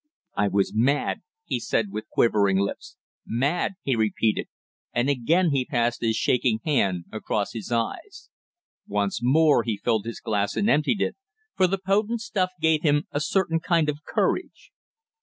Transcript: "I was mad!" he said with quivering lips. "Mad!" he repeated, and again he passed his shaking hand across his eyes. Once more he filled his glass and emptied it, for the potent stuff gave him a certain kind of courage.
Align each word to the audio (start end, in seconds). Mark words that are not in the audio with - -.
"I 0.35 0.47
was 0.47 0.73
mad!" 0.73 1.21
he 1.45 1.59
said 1.59 1.91
with 1.91 2.09
quivering 2.09 2.57
lips. 2.57 2.97
"Mad!" 3.23 3.73
he 3.83 3.95
repeated, 3.95 4.47
and 4.93 5.11
again 5.11 5.51
he 5.51 5.63
passed 5.63 6.01
his 6.01 6.15
shaking 6.15 6.59
hand 6.65 7.05
across 7.11 7.53
his 7.53 7.71
eyes. 7.71 8.31
Once 8.87 9.19
more 9.21 9.61
he 9.61 9.77
filled 9.77 10.07
his 10.07 10.19
glass 10.19 10.55
and 10.55 10.67
emptied 10.71 11.03
it, 11.03 11.17
for 11.55 11.67
the 11.67 11.77
potent 11.77 12.21
stuff 12.21 12.49
gave 12.59 12.81
him 12.81 13.03
a 13.11 13.19
certain 13.19 13.59
kind 13.59 13.89
of 13.89 14.03
courage. 14.03 14.71